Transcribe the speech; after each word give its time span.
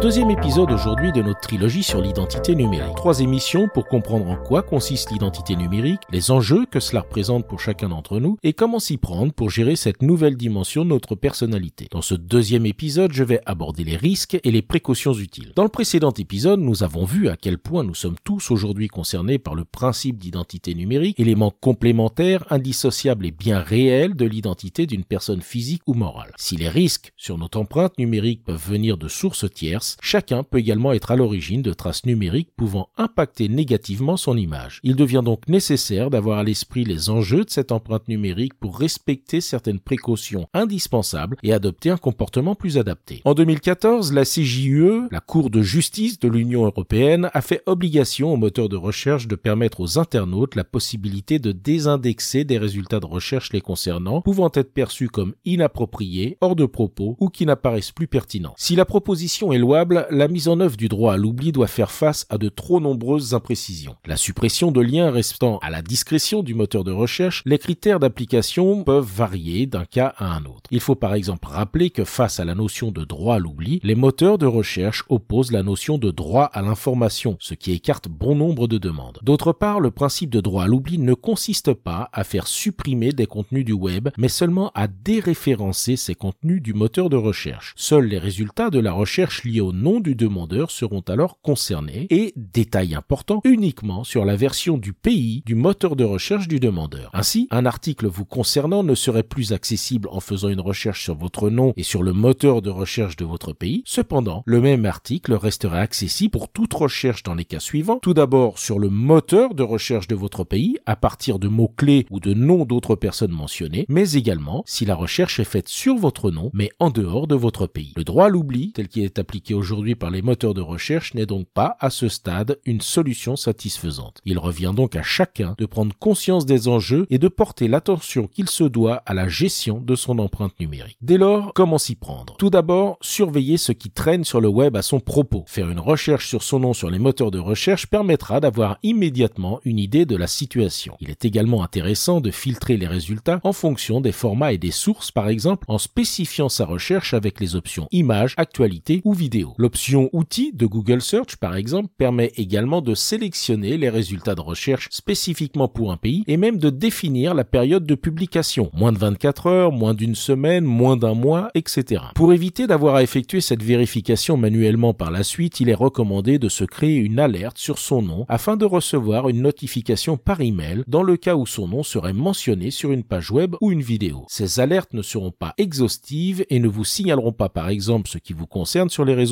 Deuxième 0.00 0.30
épisode 0.30 0.70
aujourd'hui 0.70 1.12
de 1.12 1.20
notre 1.20 1.40
trilogie 1.40 1.82
sur 1.82 2.00
l'identité 2.00 2.54
numérique. 2.54 2.94
Trois 2.96 3.20
émissions 3.20 3.68
pour 3.68 3.86
comprendre 3.86 4.30
en 4.30 4.36
quoi 4.36 4.62
consiste 4.62 5.10
l'identité 5.10 5.56
numérique, 5.56 6.00
les 6.10 6.30
enjeux 6.30 6.64
que 6.64 6.80
cela 6.80 7.02
représente 7.02 7.46
pour 7.46 7.60
chacun 7.60 7.90
d'entre 7.90 8.18
nous 8.18 8.38
et 8.42 8.54
comment 8.54 8.78
s'y 8.78 8.96
prendre 8.96 9.30
pour 9.30 9.50
gérer 9.50 9.76
cette 9.76 10.00
nouvelle 10.00 10.38
dimension 10.38 10.86
de 10.86 10.88
notre 10.88 11.16
personnalité. 11.16 11.86
Dans 11.90 12.00
ce 12.00 12.14
deuxième 12.14 12.64
épisode, 12.64 13.12
je 13.12 13.22
vais 13.22 13.42
aborder 13.44 13.84
les 13.84 13.98
risques 13.98 14.40
et 14.42 14.50
les 14.50 14.62
précautions 14.62 15.12
utiles. 15.12 15.52
Dans 15.54 15.64
le 15.64 15.68
précédent 15.68 16.14
épisode, 16.16 16.60
nous 16.60 16.82
avons 16.82 17.04
vu 17.04 17.28
à 17.28 17.36
quel 17.36 17.58
point 17.58 17.84
nous 17.84 17.94
sommes 17.94 18.16
tous 18.24 18.50
aujourd'hui 18.50 18.88
concernés 18.88 19.38
par 19.38 19.54
le 19.54 19.66
principe 19.66 20.16
d'identité 20.16 20.74
numérique, 20.74 21.20
élément 21.20 21.52
complémentaire, 21.60 22.46
indissociable 22.48 23.26
et 23.26 23.32
bien 23.32 23.58
réel 23.58 24.14
de 24.14 24.24
l'identité 24.24 24.86
d'une 24.86 25.04
personne 25.04 25.42
physique 25.42 25.82
ou 25.86 25.92
morale. 25.92 26.32
Si 26.38 26.56
les 26.56 26.70
risques 26.70 27.12
sur 27.18 27.36
notre 27.36 27.60
empreinte 27.60 27.98
numérique 27.98 28.44
peuvent 28.44 28.66
venir 28.66 28.96
de 28.96 29.06
sources 29.06 29.44
tierces, 29.52 29.89
chacun 30.00 30.42
peut 30.42 30.58
également 30.58 30.92
être 30.92 31.10
à 31.10 31.16
l'origine 31.16 31.62
de 31.62 31.72
traces 31.72 32.06
numériques 32.06 32.50
pouvant 32.56 32.88
impacter 32.96 33.48
négativement 33.48 34.16
son 34.16 34.36
image. 34.36 34.80
Il 34.82 34.96
devient 34.96 35.22
donc 35.24 35.48
nécessaire 35.48 36.10
d'avoir 36.10 36.38
à 36.38 36.44
l'esprit 36.44 36.84
les 36.84 37.10
enjeux 37.10 37.44
de 37.44 37.50
cette 37.50 37.72
empreinte 37.72 38.08
numérique 38.08 38.54
pour 38.54 38.78
respecter 38.78 39.40
certaines 39.40 39.80
précautions 39.80 40.48
indispensables 40.54 41.36
et 41.42 41.52
adopter 41.52 41.90
un 41.90 41.96
comportement 41.96 42.54
plus 42.54 42.78
adapté. 42.78 43.20
En 43.24 43.34
2014, 43.34 44.12
la 44.12 44.24
CJUE, 44.24 45.08
la 45.10 45.20
Cour 45.20 45.50
de 45.50 45.62
justice 45.62 46.18
de 46.18 46.28
l'Union 46.28 46.64
européenne, 46.64 47.30
a 47.32 47.40
fait 47.40 47.62
obligation 47.66 48.32
aux 48.32 48.36
moteurs 48.36 48.68
de 48.68 48.76
recherche 48.76 49.28
de 49.28 49.36
permettre 49.36 49.80
aux 49.80 49.98
internautes 49.98 50.54
la 50.54 50.64
possibilité 50.64 51.38
de 51.38 51.52
désindexer 51.52 52.44
des 52.44 52.58
résultats 52.58 53.00
de 53.00 53.06
recherche 53.06 53.52
les 53.52 53.60
concernant, 53.60 54.22
pouvant 54.22 54.50
être 54.54 54.72
perçus 54.72 55.08
comme 55.08 55.34
inappropriés, 55.44 56.38
hors 56.40 56.56
de 56.56 56.66
propos 56.66 57.16
ou 57.20 57.28
qui 57.28 57.46
n'apparaissent 57.46 57.92
plus 57.92 58.06
pertinents. 58.06 58.54
Si 58.56 58.76
la 58.76 58.84
proposition 58.84 59.52
est 59.52 59.58
loi 59.58 59.79
la 59.88 60.28
mise 60.28 60.48
en 60.48 60.60
œuvre 60.60 60.76
du 60.76 60.88
droit 60.88 61.14
à 61.14 61.16
l'oubli 61.16 61.52
doit 61.52 61.66
faire 61.66 61.90
face 61.90 62.26
à 62.30 62.38
de 62.38 62.48
trop 62.48 62.80
nombreuses 62.80 63.34
imprécisions. 63.34 63.96
La 64.06 64.16
suppression 64.16 64.70
de 64.72 64.80
liens 64.80 65.10
restant 65.10 65.58
à 65.58 65.70
la 65.70 65.82
discrétion 65.82 66.42
du 66.42 66.54
moteur 66.54 66.84
de 66.84 66.92
recherche, 66.92 67.42
les 67.46 67.58
critères 67.58 68.00
d'application 68.00 68.84
peuvent 68.84 69.04
varier 69.04 69.66
d'un 69.66 69.84
cas 69.84 70.14
à 70.18 70.34
un 70.34 70.44
autre. 70.44 70.70
Il 70.70 70.80
faut 70.80 70.94
par 70.94 71.14
exemple 71.14 71.48
rappeler 71.48 71.90
que 71.90 72.04
face 72.04 72.40
à 72.40 72.44
la 72.44 72.54
notion 72.54 72.90
de 72.90 73.04
droit 73.04 73.36
à 73.36 73.38
l'oubli, 73.38 73.80
les 73.82 73.94
moteurs 73.94 74.38
de 74.38 74.46
recherche 74.46 75.04
opposent 75.08 75.52
la 75.52 75.62
notion 75.62 75.98
de 75.98 76.10
droit 76.10 76.44
à 76.44 76.62
l'information, 76.62 77.36
ce 77.40 77.54
qui 77.54 77.72
écarte 77.72 78.08
bon 78.08 78.34
nombre 78.34 78.68
de 78.68 78.78
demandes. 78.78 79.18
D'autre 79.22 79.52
part, 79.52 79.80
le 79.80 79.90
principe 79.90 80.30
de 80.30 80.40
droit 80.40 80.64
à 80.64 80.66
l'oubli 80.66 80.98
ne 80.98 81.14
consiste 81.14 81.72
pas 81.72 82.08
à 82.12 82.24
faire 82.24 82.46
supprimer 82.46 83.12
des 83.12 83.26
contenus 83.26 83.64
du 83.64 83.72
web, 83.72 84.08
mais 84.16 84.28
seulement 84.28 84.70
à 84.74 84.86
déréférencer 84.86 85.96
ces 85.96 86.14
contenus 86.14 86.62
du 86.62 86.74
moteur 86.74 87.10
de 87.10 87.16
recherche. 87.16 87.74
Seuls 87.76 88.06
les 88.06 88.18
résultats 88.18 88.70
de 88.70 88.78
la 88.78 88.92
recherche 88.92 89.44
liés 89.44 89.60
au 89.60 89.69
nom 89.72 90.00
du 90.00 90.14
demandeur 90.14 90.70
seront 90.70 91.02
alors 91.08 91.40
concernés 91.40 92.06
et, 92.10 92.32
détail 92.36 92.94
important, 92.94 93.40
uniquement 93.44 94.04
sur 94.04 94.24
la 94.24 94.36
version 94.36 94.78
du 94.78 94.92
pays 94.92 95.42
du 95.46 95.54
moteur 95.54 95.96
de 95.96 96.04
recherche 96.04 96.48
du 96.48 96.60
demandeur. 96.60 97.10
Ainsi, 97.12 97.48
un 97.50 97.66
article 97.66 98.06
vous 98.06 98.24
concernant 98.24 98.82
ne 98.82 98.94
serait 98.94 99.22
plus 99.22 99.52
accessible 99.52 100.08
en 100.10 100.20
faisant 100.20 100.48
une 100.48 100.60
recherche 100.60 101.02
sur 101.02 101.14
votre 101.14 101.50
nom 101.50 101.72
et 101.76 101.82
sur 101.82 102.02
le 102.02 102.12
moteur 102.12 102.62
de 102.62 102.70
recherche 102.70 103.16
de 103.16 103.24
votre 103.24 103.52
pays. 103.52 103.82
Cependant, 103.86 104.42
le 104.46 104.60
même 104.60 104.86
article 104.86 105.34
resterait 105.34 105.80
accessible 105.80 106.32
pour 106.32 106.48
toute 106.48 106.74
recherche 106.74 107.22
dans 107.22 107.34
les 107.34 107.44
cas 107.44 107.60
suivants. 107.60 107.98
Tout 108.02 108.14
d'abord 108.14 108.58
sur 108.58 108.78
le 108.78 108.88
moteur 108.88 109.54
de 109.54 109.62
recherche 109.62 110.08
de 110.08 110.14
votre 110.14 110.44
pays 110.44 110.78
à 110.86 110.96
partir 110.96 111.38
de 111.38 111.48
mots-clés 111.48 112.06
ou 112.10 112.20
de 112.20 112.34
noms 112.34 112.64
d'autres 112.64 112.96
personnes 112.96 113.32
mentionnées, 113.32 113.86
mais 113.88 114.12
également 114.12 114.62
si 114.66 114.84
la 114.84 114.94
recherche 114.94 115.40
est 115.40 115.44
faite 115.44 115.68
sur 115.68 115.96
votre 115.96 116.30
nom 116.30 116.50
mais 116.52 116.70
en 116.78 116.90
dehors 116.90 117.26
de 117.26 117.34
votre 117.34 117.66
pays. 117.66 117.92
Le 117.96 118.04
droit 118.04 118.26
à 118.26 118.28
l'oubli, 118.28 118.72
tel 118.72 118.88
qu'il 118.88 119.04
est 119.04 119.18
appliqué 119.18 119.54
aujourd'hui 119.60 119.94
par 119.94 120.10
les 120.10 120.22
moteurs 120.22 120.54
de 120.54 120.62
recherche 120.62 121.12
n'est 121.12 121.26
donc 121.26 121.46
pas, 121.52 121.76
à 121.80 121.90
ce 121.90 122.08
stade, 122.08 122.58
une 122.64 122.80
solution 122.80 123.36
satisfaisante. 123.36 124.20
Il 124.24 124.38
revient 124.38 124.72
donc 124.74 124.96
à 124.96 125.02
chacun 125.02 125.54
de 125.58 125.66
prendre 125.66 125.94
conscience 125.98 126.46
des 126.46 126.66
enjeux 126.66 127.06
et 127.10 127.18
de 127.18 127.28
porter 127.28 127.68
l'attention 127.68 128.26
qu'il 128.26 128.48
se 128.48 128.64
doit 128.64 129.02
à 129.04 129.12
la 129.12 129.28
gestion 129.28 129.80
de 129.80 129.94
son 129.94 130.18
empreinte 130.18 130.58
numérique. 130.58 130.96
Dès 131.02 131.18
lors, 131.18 131.52
comment 131.54 131.76
s'y 131.76 131.94
prendre? 131.94 132.36
Tout 132.38 132.48
d'abord, 132.48 132.96
surveiller 133.02 133.58
ce 133.58 133.72
qui 133.72 133.90
traîne 133.90 134.24
sur 134.24 134.40
le 134.40 134.48
web 134.48 134.76
à 134.76 134.82
son 134.82 134.98
propos. 134.98 135.44
Faire 135.46 135.68
une 135.68 135.78
recherche 135.78 136.26
sur 136.26 136.42
son 136.42 136.60
nom 136.60 136.72
sur 136.72 136.90
les 136.90 136.98
moteurs 136.98 137.30
de 137.30 137.38
recherche 137.38 137.86
permettra 137.86 138.40
d'avoir 138.40 138.78
immédiatement 138.82 139.60
une 139.64 139.78
idée 139.78 140.06
de 140.06 140.16
la 140.16 140.26
situation. 140.26 140.96
Il 141.00 141.10
est 141.10 141.26
également 141.26 141.62
intéressant 141.62 142.22
de 142.22 142.30
filtrer 142.30 142.78
les 142.78 142.86
résultats 142.86 143.40
en 143.44 143.52
fonction 143.52 144.00
des 144.00 144.12
formats 144.12 144.54
et 144.54 144.58
des 144.58 144.70
sources, 144.70 145.10
par 145.10 145.28
exemple 145.28 145.66
en 145.68 145.78
spécifiant 145.78 146.48
sa 146.48 146.64
recherche 146.64 147.12
avec 147.12 147.40
les 147.40 147.56
options 147.56 147.88
images, 147.90 148.34
actualité 148.36 149.02
ou 149.04 149.12
vidéo. 149.12 149.39
L'option 149.58 150.08
outils 150.12 150.52
de 150.52 150.66
Google 150.66 151.00
Search, 151.00 151.36
par 151.36 151.56
exemple, 151.56 151.88
permet 151.96 152.32
également 152.36 152.80
de 152.80 152.94
sélectionner 152.94 153.76
les 153.76 153.88
résultats 153.88 154.34
de 154.34 154.40
recherche 154.40 154.88
spécifiquement 154.90 155.68
pour 155.68 155.92
un 155.92 155.96
pays 155.96 156.24
et 156.26 156.36
même 156.36 156.58
de 156.58 156.70
définir 156.70 157.34
la 157.34 157.44
période 157.44 157.86
de 157.86 157.94
publication. 157.94 158.70
Moins 158.74 158.92
de 158.92 158.98
24 158.98 159.46
heures, 159.46 159.72
moins 159.72 159.94
d'une 159.94 160.14
semaine, 160.14 160.64
moins 160.64 160.96
d'un 160.96 161.14
mois, 161.14 161.50
etc. 161.54 162.02
Pour 162.14 162.32
éviter 162.32 162.66
d'avoir 162.66 162.94
à 162.94 163.02
effectuer 163.02 163.40
cette 163.40 163.62
vérification 163.62 164.36
manuellement 164.36 164.94
par 164.94 165.10
la 165.10 165.22
suite, 165.22 165.60
il 165.60 165.68
est 165.68 165.74
recommandé 165.74 166.38
de 166.38 166.48
se 166.48 166.64
créer 166.64 166.96
une 166.96 167.18
alerte 167.18 167.58
sur 167.58 167.78
son 167.78 168.02
nom 168.02 168.26
afin 168.28 168.56
de 168.56 168.64
recevoir 168.64 169.28
une 169.28 169.42
notification 169.42 170.16
par 170.16 170.40
email 170.40 170.82
dans 170.86 171.02
le 171.02 171.16
cas 171.16 171.36
où 171.36 171.46
son 171.46 171.68
nom 171.68 171.82
serait 171.82 172.12
mentionné 172.12 172.70
sur 172.70 172.92
une 172.92 173.04
page 173.04 173.30
web 173.30 173.56
ou 173.60 173.72
une 173.72 173.82
vidéo. 173.82 174.24
Ces 174.28 174.60
alertes 174.60 174.92
ne 174.94 175.02
seront 175.02 175.30
pas 175.30 175.54
exhaustives 175.58 176.44
et 176.50 176.58
ne 176.58 176.68
vous 176.68 176.84
signaleront 176.84 177.32
pas 177.32 177.48
par 177.48 177.68
exemple 177.68 178.08
ce 178.08 178.18
qui 178.18 178.32
vous 178.32 178.46
concerne 178.46 178.90
sur 178.90 179.04
les 179.04 179.14
réseaux 179.14 179.29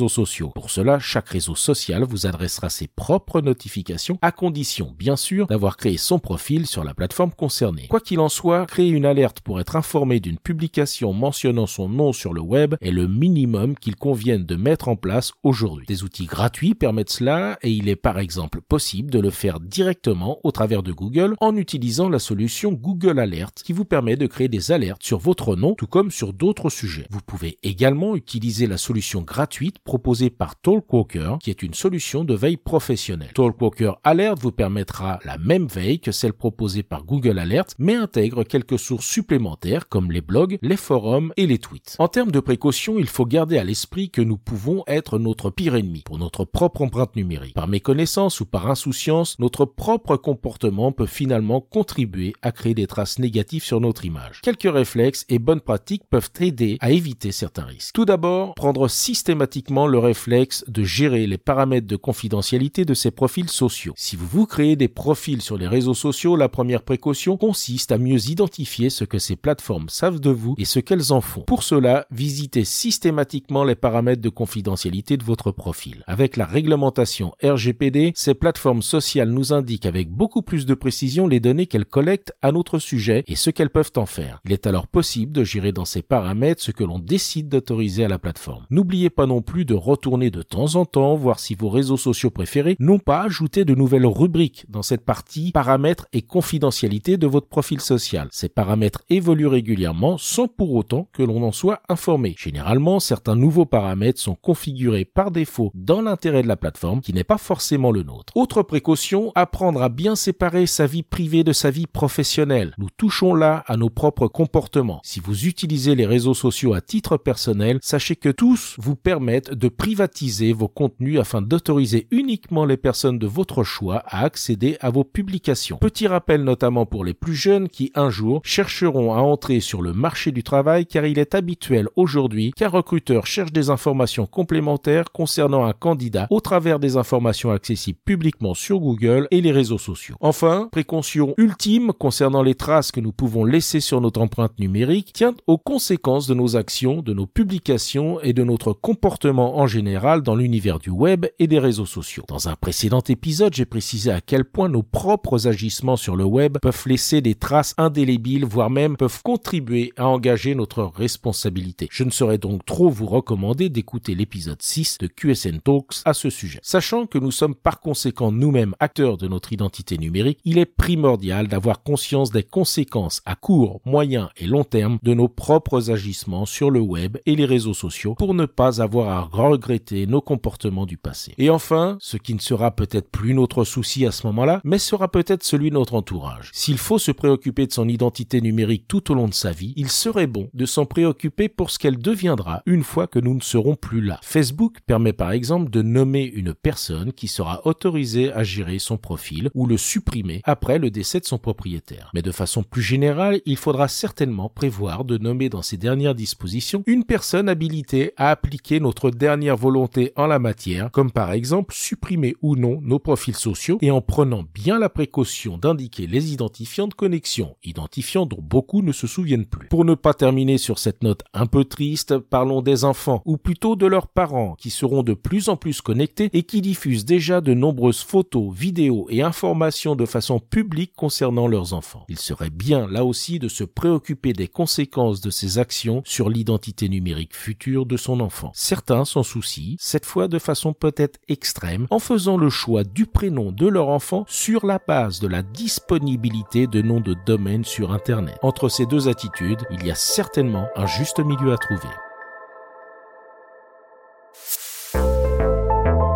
Pour 0.55 0.69
cela, 0.69 0.99
chaque 0.99 1.29
réseau 1.29 1.55
social 1.55 2.03
vous 2.03 2.25
adressera 2.25 2.69
ses 2.69 2.87
propres 2.87 3.41
notifications, 3.41 4.17
à 4.21 4.31
condition, 4.31 4.93
bien 4.97 5.15
sûr, 5.15 5.47
d'avoir 5.47 5.77
créé 5.77 5.97
son 5.97 6.19
profil 6.19 6.67
sur 6.67 6.83
la 6.83 6.93
plateforme 6.93 7.31
concernée. 7.31 7.87
Quoi 7.89 7.99
qu'il 7.99 8.19
en 8.19 8.29
soit, 8.29 8.65
créer 8.65 8.89
une 8.89 9.05
alerte 9.05 9.41
pour 9.41 9.59
être 9.59 9.75
informé 9.75 10.19
d'une 10.19 10.37
publication 10.37 11.11
mentionnant 11.13 11.67
son 11.67 11.89
nom 11.89 12.13
sur 12.13 12.33
le 12.33 12.41
web 12.41 12.75
est 12.81 12.91
le 12.91 13.07
minimum 13.07 13.75
qu'il 13.75 13.95
convienne 13.95 14.45
de 14.45 14.55
mettre 14.55 14.87
en 14.87 14.95
place 14.95 15.33
aujourd'hui. 15.43 15.85
Des 15.87 16.03
outils 16.03 16.25
gratuits 16.25 16.75
permettent 16.75 17.09
cela 17.09 17.57
et 17.61 17.71
il 17.71 17.89
est 17.89 17.95
par 17.95 18.19
exemple 18.19 18.61
possible 18.61 19.11
de 19.11 19.19
le 19.19 19.29
faire 19.29 19.59
directement 19.59 20.39
au 20.43 20.51
travers 20.51 20.83
de 20.83 20.91
Google 20.91 21.35
en 21.41 21.55
utilisant 21.55 22.09
la 22.09 22.19
solution 22.19 22.71
Google 22.71 23.19
Alert 23.19 23.61
qui 23.63 23.73
vous 23.73 23.85
permet 23.85 24.15
de 24.15 24.27
créer 24.27 24.47
des 24.47 24.71
alertes 24.71 25.03
sur 25.03 25.19
votre 25.19 25.55
nom 25.55 25.75
tout 25.75 25.87
comme 25.87 26.11
sur 26.11 26.33
d'autres 26.33 26.69
sujets. 26.69 27.07
Vous 27.09 27.21
pouvez 27.25 27.57
également 27.63 28.15
utiliser 28.15 28.67
la 28.67 28.77
solution 28.77 29.21
gratuite 29.21 29.77
proposé 29.89 30.29
par 30.29 30.55
Talkwalker, 30.55 31.37
qui 31.41 31.49
est 31.49 31.63
une 31.63 31.73
solution 31.73 32.23
de 32.23 32.35
veille 32.35 32.57
professionnelle. 32.57 33.33
Talkwalker 33.33 33.93
Alert 34.03 34.37
vous 34.39 34.51
permettra 34.51 35.17
la 35.25 35.39
même 35.39 35.65
veille 35.65 35.99
que 35.99 36.11
celle 36.11 36.33
proposée 36.33 36.83
par 36.83 37.05
Google 37.05 37.39
Alert, 37.39 37.73
mais 37.79 37.95
intègre 37.95 38.43
quelques 38.43 38.77
sources 38.77 39.07
supplémentaires 39.07 39.89
comme 39.89 40.11
les 40.11 40.21
blogs, 40.21 40.59
les 40.61 40.77
forums 40.77 41.33
et 41.37 41.47
les 41.47 41.57
tweets. 41.57 41.95
En 41.97 42.07
termes 42.07 42.29
de 42.29 42.39
précaution, 42.39 42.99
il 42.99 43.07
faut 43.07 43.25
garder 43.25 43.57
à 43.57 43.63
l'esprit 43.63 44.11
que 44.11 44.21
nous 44.21 44.37
pouvons 44.37 44.83
être 44.85 45.17
notre 45.17 45.49
pire 45.49 45.75
ennemi 45.75 46.03
pour 46.05 46.19
notre 46.19 46.45
propre 46.45 46.83
empreinte 46.83 47.15
numérique. 47.15 47.55
Par 47.55 47.67
méconnaissance 47.67 48.41
ou 48.41 48.45
par 48.45 48.69
insouciance, 48.69 49.39
notre 49.39 49.65
propre 49.65 50.17
comportement 50.17 50.91
peut 50.91 51.07
finalement 51.07 51.61
contribuer 51.61 52.33
à 52.43 52.51
créer 52.51 52.75
des 52.75 52.85
traces 52.85 53.17
négatives 53.17 53.63
sur 53.63 53.81
notre 53.81 54.05
image. 54.05 54.41
Quelques 54.43 54.71
réflexes 54.71 55.25
et 55.29 55.39
bonnes 55.39 55.61
pratiques 55.61 56.03
peuvent 56.07 56.29
aider 56.41 56.77
à 56.79 56.91
éviter 56.91 57.31
certains 57.31 57.65
risques. 57.65 57.95
Tout 57.95 58.05
d'abord, 58.05 58.53
prendre 58.53 58.87
systématiquement 58.87 59.78
le 59.87 59.99
réflexe 59.99 60.63
de 60.67 60.83
gérer 60.83 61.27
les 61.27 61.37
paramètres 61.37 61.87
de 61.87 61.95
confidentialité 61.95 62.85
de 62.85 62.93
ces 62.93 63.11
profils 63.11 63.49
sociaux. 63.49 63.93
Si 63.95 64.15
vous 64.15 64.27
vous 64.27 64.45
créez 64.45 64.75
des 64.75 64.87
profils 64.87 65.41
sur 65.41 65.57
les 65.57 65.67
réseaux 65.67 65.93
sociaux, 65.93 66.35
la 66.35 66.49
première 66.49 66.83
précaution 66.83 67.37
consiste 67.37 67.91
à 67.91 67.97
mieux 67.97 68.29
identifier 68.29 68.89
ce 68.89 69.03
que 69.03 69.19
ces 69.19 69.35
plateformes 69.35 69.89
savent 69.89 70.19
de 70.19 70.29
vous 70.29 70.55
et 70.57 70.65
ce 70.65 70.79
qu'elles 70.79 71.13
en 71.13 71.21
font. 71.21 71.41
Pour 71.41 71.63
cela, 71.63 72.05
visitez 72.11 72.63
systématiquement 72.65 73.63
les 73.63 73.75
paramètres 73.75 74.21
de 74.21 74.29
confidentialité 74.29 75.17
de 75.17 75.23
votre 75.23 75.51
profil. 75.51 76.03
Avec 76.07 76.37
la 76.37 76.45
réglementation 76.45 77.33
RGPD, 77.43 78.13
ces 78.15 78.33
plateformes 78.33 78.81
sociales 78.81 79.29
nous 79.29 79.53
indiquent 79.53 79.85
avec 79.85 80.09
beaucoup 80.09 80.41
plus 80.41 80.65
de 80.65 80.73
précision 80.73 81.27
les 81.27 81.39
données 81.39 81.67
qu'elles 81.67 81.85
collectent 81.85 82.33
à 82.41 82.51
notre 82.51 82.79
sujet 82.79 83.23
et 83.27 83.35
ce 83.35 83.49
qu'elles 83.49 83.69
peuvent 83.69 83.91
en 83.95 84.05
faire. 84.05 84.41
Il 84.45 84.51
est 84.51 84.67
alors 84.67 84.87
possible 84.87 85.31
de 85.31 85.43
gérer 85.43 85.71
dans 85.71 85.85
ces 85.85 86.01
paramètres 86.01 86.61
ce 86.61 86.71
que 86.71 86.83
l'on 86.83 86.99
décide 86.99 87.49
d'autoriser 87.49 88.05
à 88.05 88.07
la 88.07 88.19
plateforme. 88.19 88.65
N'oubliez 88.69 89.09
pas 89.09 89.25
non 89.25 89.41
plus 89.41 89.65
de 89.69 89.75
retourner 89.75 90.31
de 90.31 90.41
temps 90.41 90.75
en 90.75 90.85
temps 90.85 91.15
voir 91.15 91.39
si 91.39 91.53
vos 91.53 91.69
réseaux 91.69 91.95
sociaux 91.95 92.31
préférés 92.31 92.75
n'ont 92.79 92.97
pas 92.97 93.21
ajouté 93.21 93.65
de 93.65 93.75
nouvelles 93.75 94.07
rubriques 94.07 94.65
dans 94.67 94.81
cette 94.81 95.05
partie 95.05 95.51
paramètres 95.51 96.07
et 96.11 96.23
confidentialité 96.23 97.17
de 97.17 97.27
votre 97.27 97.47
profil 97.47 97.79
social. 97.79 98.29
Ces 98.31 98.49
paramètres 98.49 99.03
évoluent 99.11 99.45
régulièrement 99.45 100.17
sans 100.17 100.47
pour 100.47 100.73
autant 100.73 101.07
que 101.13 101.21
l'on 101.21 101.43
en 101.43 101.51
soit 101.51 101.83
informé. 101.87 102.33
Généralement, 102.35 102.99
certains 102.99 103.35
nouveaux 103.35 103.67
paramètres 103.67 104.19
sont 104.19 104.33
configurés 104.33 105.05
par 105.05 105.29
défaut 105.29 105.71
dans 105.75 106.01
l'intérêt 106.01 106.41
de 106.41 106.47
la 106.47 106.57
plateforme 106.57 107.01
qui 107.01 107.13
n'est 107.13 107.23
pas 107.23 107.37
forcément 107.37 107.91
le 107.91 108.01
nôtre. 108.01 108.33
Autre 108.35 108.63
précaution, 108.63 109.31
apprendre 109.35 109.83
à 109.83 109.89
bien 109.89 110.15
séparer 110.15 110.65
sa 110.65 110.87
vie 110.87 111.03
privée 111.03 111.43
de 111.43 111.53
sa 111.53 111.69
vie 111.69 111.85
professionnelle. 111.85 112.73
Nous 112.79 112.89
touchons 112.97 113.35
là 113.35 113.63
à 113.67 113.77
nos 113.77 113.91
propres 113.91 114.27
comportements. 114.27 115.01
Si 115.03 115.19
vous 115.19 115.45
utilisez 115.45 115.93
les 115.93 116.07
réseaux 116.07 116.33
sociaux 116.33 116.73
à 116.73 116.81
titre 116.81 117.17
personnel, 117.17 117.77
sachez 117.83 118.15
que 118.15 118.29
tous 118.29 118.75
vous 118.79 118.95
permettent 118.95 119.53
de 119.59 119.67
privatiser 119.67 120.53
vos 120.53 120.67
contenus 120.67 121.19
afin 121.19 121.41
d'autoriser 121.41 122.07
uniquement 122.11 122.65
les 122.65 122.77
personnes 122.77 123.19
de 123.19 123.27
votre 123.27 123.63
choix 123.63 124.01
à 124.07 124.23
accéder 124.23 124.77
à 124.79 124.89
vos 124.89 125.03
publications. 125.03 125.77
Petit 125.77 126.07
rappel 126.07 126.43
notamment 126.43 126.85
pour 126.85 127.03
les 127.03 127.13
plus 127.13 127.35
jeunes 127.35 127.67
qui 127.67 127.91
un 127.93 128.09
jour 128.09 128.41
chercheront 128.43 129.13
à 129.13 129.17
entrer 129.17 129.59
sur 129.59 129.81
le 129.81 129.93
marché 129.93 130.31
du 130.31 130.43
travail 130.43 130.85
car 130.85 131.05
il 131.05 131.19
est 131.19 131.35
habituel 131.35 131.89
aujourd'hui 131.95 132.51
qu'un 132.55 132.69
recruteur 132.69 133.27
cherche 133.27 133.51
des 133.51 133.69
informations 133.69 134.25
complémentaires 134.25 135.11
concernant 135.11 135.65
un 135.65 135.73
candidat 135.73 136.27
au 136.29 136.39
travers 136.39 136.79
des 136.79 136.95
informations 136.95 137.51
accessibles 137.51 137.99
publiquement 138.05 138.53
sur 138.53 138.79
Google 138.79 139.27
et 139.31 139.41
les 139.41 139.51
réseaux 139.51 139.77
sociaux. 139.77 140.15
Enfin, 140.21 140.69
précaution 140.71 141.33
ultime 141.37 141.91
concernant 141.91 142.43
les 142.43 142.55
traces 142.55 142.91
que 142.91 143.01
nous 143.01 143.11
pouvons 143.11 143.43
laisser 143.43 143.81
sur 143.81 143.99
notre 143.99 144.21
empreinte 144.21 144.57
numérique 144.57 145.11
tient 145.11 145.35
aux 145.47 145.57
conséquences 145.57 146.27
de 146.27 146.33
nos 146.33 146.55
actions, 146.55 147.01
de 147.01 147.13
nos 147.13 147.27
publications 147.27 148.21
et 148.21 148.31
de 148.31 148.43
notre 148.43 148.71
comportement 148.71 149.48
en 149.57 149.67
général 149.67 150.21
dans 150.21 150.35
l'univers 150.35 150.79
du 150.79 150.89
web 150.89 151.25
et 151.39 151.47
des 151.47 151.59
réseaux 151.59 151.85
sociaux. 151.85 152.23
Dans 152.27 152.49
un 152.49 152.55
précédent 152.55 153.03
épisode, 153.07 153.53
j'ai 153.53 153.65
précisé 153.65 154.11
à 154.11 154.21
quel 154.21 154.45
point 154.45 154.69
nos 154.69 154.83
propres 154.83 155.47
agissements 155.47 155.95
sur 155.95 156.15
le 156.15 156.23
web 156.23 156.57
peuvent 156.61 156.83
laisser 156.85 157.21
des 157.21 157.35
traces 157.35 157.73
indélébiles, 157.77 158.45
voire 158.45 158.69
même 158.69 158.97
peuvent 158.97 159.21
contribuer 159.23 159.93
à 159.97 160.07
engager 160.07 160.55
notre 160.55 160.83
responsabilité. 160.83 161.87
Je 161.91 162.03
ne 162.03 162.11
saurais 162.11 162.37
donc 162.37 162.65
trop 162.65 162.89
vous 162.89 163.05
recommander 163.05 163.69
d'écouter 163.69 164.15
l'épisode 164.15 164.61
6 164.61 164.97
de 164.99 165.07
QSN 165.07 165.59
Talks 165.59 166.01
à 166.05 166.13
ce 166.13 166.29
sujet. 166.29 166.59
Sachant 166.61 167.05
que 167.05 167.17
nous 167.17 167.31
sommes 167.31 167.55
par 167.55 167.79
conséquent 167.79 168.31
nous-mêmes 168.31 168.75
acteurs 168.79 169.17
de 169.17 169.27
notre 169.27 169.53
identité 169.53 169.97
numérique, 169.97 170.39
il 170.45 170.57
est 170.57 170.65
primordial 170.65 171.47
d'avoir 171.47 171.83
conscience 171.83 172.31
des 172.31 172.43
conséquences 172.43 173.21
à 173.25 173.35
court, 173.35 173.81
moyen 173.85 174.29
et 174.37 174.47
long 174.47 174.63
terme 174.63 174.97
de 175.03 175.13
nos 175.13 175.27
propres 175.27 175.91
agissements 175.91 176.45
sur 176.45 176.71
le 176.71 176.79
web 176.79 177.17
et 177.25 177.35
les 177.35 177.45
réseaux 177.45 177.73
sociaux 177.73 178.15
pour 178.15 178.33
ne 178.33 178.45
pas 178.45 178.81
avoir 178.81 179.09
à 179.09 179.29
regretter 179.47 180.07
nos 180.07 180.21
comportements 180.21 180.85
du 180.85 180.97
passé. 180.97 181.33
Et 181.37 181.49
enfin, 181.49 181.97
ce 181.99 182.17
qui 182.17 182.33
ne 182.33 182.39
sera 182.39 182.71
peut-être 182.71 183.09
plus 183.09 183.33
notre 183.33 183.63
souci 183.63 184.05
à 184.05 184.11
ce 184.11 184.27
moment-là, 184.27 184.61
mais 184.63 184.77
sera 184.77 185.09
peut-être 185.09 185.43
celui 185.43 185.69
de 185.69 185.75
notre 185.75 185.95
entourage. 185.95 186.51
S'il 186.53 186.77
faut 186.77 186.97
se 186.97 187.11
préoccuper 187.11 187.67
de 187.67 187.71
son 187.71 187.87
identité 187.87 188.41
numérique 188.41 188.85
tout 188.87 189.11
au 189.11 189.15
long 189.15 189.27
de 189.27 189.33
sa 189.33 189.51
vie, 189.51 189.73
il 189.75 189.89
serait 189.89 190.27
bon 190.27 190.49
de 190.53 190.65
s'en 190.65 190.85
préoccuper 190.85 191.49
pour 191.49 191.69
ce 191.69 191.79
qu'elle 191.79 191.97
deviendra 191.97 192.61
une 192.65 192.83
fois 192.83 193.07
que 193.07 193.19
nous 193.19 193.35
ne 193.35 193.41
serons 193.41 193.75
plus 193.75 194.01
là. 194.01 194.19
Facebook 194.23 194.77
permet 194.85 195.13
par 195.13 195.31
exemple 195.31 195.69
de 195.69 195.81
nommer 195.81 196.23
une 196.23 196.53
personne 196.53 197.13
qui 197.13 197.27
sera 197.27 197.65
autorisée 197.65 198.33
à 198.33 198.43
gérer 198.43 198.79
son 198.79 198.97
profil 198.97 199.49
ou 199.53 199.65
le 199.65 199.77
supprimer 199.77 200.41
après 200.43 200.79
le 200.79 200.91
décès 200.91 201.19
de 201.19 201.25
son 201.25 201.37
propriétaire. 201.37 202.09
Mais 202.13 202.21
de 202.21 202.31
façon 202.31 202.63
plus 202.63 202.81
générale, 202.81 203.41
il 203.45 203.57
faudra 203.57 203.87
certainement 203.87 204.49
prévoir 204.49 205.05
de 205.05 205.17
nommer 205.17 205.49
dans 205.49 205.61
ces 205.61 205.77
dernières 205.77 206.15
dispositions 206.15 206.83
une 206.85 207.03
personne 207.03 207.49
habilitée 207.49 208.13
à 208.17 208.31
appliquer 208.31 208.79
notre 208.79 209.11
dernière 209.19 209.57
volonté 209.57 210.13
en 210.15 210.25
la 210.25 210.39
matière, 210.39 210.89
comme 210.91 211.11
par 211.11 211.33
exemple 211.33 211.75
supprimer 211.75 212.35
ou 212.41 212.55
non 212.55 212.79
nos 212.81 212.97
profils 212.97 213.35
sociaux 213.35 213.77
et 213.81 213.91
en 213.91 214.01
prenant 214.01 214.43
bien 214.55 214.79
la 214.79 214.89
précaution 214.89 215.57
d'indiquer 215.57 216.07
les 216.07 216.33
identifiants 216.33 216.87
de 216.87 216.93
connexion, 216.93 217.55
identifiants 217.63 218.25
dont 218.25 218.41
beaucoup 218.41 218.81
ne 218.81 218.93
se 218.93 219.05
souviennent 219.05 219.45
plus. 219.45 219.67
Pour 219.67 219.85
ne 219.85 219.93
pas 219.93 220.13
terminer 220.13 220.57
sur 220.57 220.79
cette 220.79 221.03
note 221.03 221.23
un 221.33 221.45
peu 221.45 221.65
triste, 221.65 222.17
parlons 222.17 222.61
des 222.61 222.85
enfants, 222.85 223.21
ou 223.25 223.37
plutôt 223.37 223.75
de 223.75 223.85
leurs 223.85 224.07
parents, 224.07 224.55
qui 224.57 224.69
seront 224.69 225.03
de 225.03 225.13
plus 225.13 225.49
en 225.49 225.57
plus 225.57 225.81
connectés 225.81 226.29
et 226.31 226.43
qui 226.43 226.61
diffusent 226.61 227.05
déjà 227.05 227.41
de 227.41 227.53
nombreuses 227.53 228.01
photos, 228.01 228.53
vidéos 228.55 229.07
et 229.09 229.21
informations 229.21 229.97
de 229.97 230.05
façon 230.05 230.39
publique 230.39 230.93
concernant 230.95 231.47
leurs 231.47 231.73
enfants. 231.73 232.05
Il 232.07 232.19
serait 232.19 232.49
bien 232.49 232.87
là 232.87 233.03
aussi 233.03 233.37
de 233.37 233.49
se 233.49 233.65
préoccuper 233.65 234.31
des 234.31 234.47
conséquences 234.47 235.19
de 235.19 235.29
ces 235.29 235.57
actions 235.57 236.01
sur 236.05 236.29
l'identité 236.29 236.87
numérique 236.87 237.35
future 237.35 237.85
de 237.85 237.97
son 237.97 238.21
enfant. 238.21 238.51
Certains 238.53 239.03
s'en 239.09 239.23
soucient, 239.23 239.75
cette 239.79 240.05
fois 240.05 240.27
de 240.27 240.39
façon 240.39 240.73
peut-être 240.73 241.19
extrême, 241.27 241.87
en 241.89 241.99
faisant 241.99 242.37
le 242.37 242.49
choix 242.49 242.83
du 242.83 243.05
prénom 243.05 243.51
de 243.51 243.67
leur 243.67 243.89
enfant 243.89 244.23
sur 244.27 244.65
la 244.65 244.79
base 244.79 245.19
de 245.19 245.27
la 245.27 245.41
disponibilité 245.41 246.67
de 246.67 246.81
noms 246.81 247.01
de 247.01 247.15
domaine 247.25 247.65
sur 247.65 247.91
Internet. 247.91 248.37
Entre 248.41 248.69
ces 248.69 248.85
deux 248.85 249.09
attitudes, 249.09 249.61
il 249.71 249.85
y 249.85 249.91
a 249.91 249.95
certainement 249.95 250.67
un 250.75 250.85
juste 250.85 251.19
milieu 251.19 251.51
à 251.51 251.57
trouver. 251.57 251.89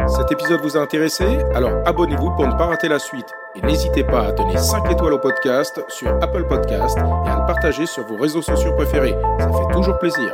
Cet 0.08 0.32
épisode 0.32 0.62
vous 0.62 0.78
a 0.78 0.82
intéressé? 0.82 1.26
Alors 1.56 1.72
abonnez-vous 1.86 2.32
pour 2.36 2.48
ne 2.48 2.52
pas 2.52 2.68
rater 2.68 2.88
la 2.88 3.00
suite. 3.00 3.34
Et 3.56 3.62
n'hésitez 3.66 4.04
pas 4.04 4.28
à 4.28 4.32
donner 4.32 4.58
5 4.58 4.92
étoiles 4.92 5.14
au 5.14 5.20
podcast 5.20 5.84
sur 5.90 6.10
Apple 6.22 6.48
Podcast 6.48 6.98
et 6.98 7.30
à 7.30 7.40
le 7.40 7.46
partager 7.48 7.86
sur 7.86 8.06
vos 8.06 8.18
réseaux 8.18 8.42
sociaux 8.42 8.74
préférés. 8.76 9.16
Ça 9.40 9.52
fait 9.52 9.74
toujours 9.74 9.98
plaisir. 9.98 10.34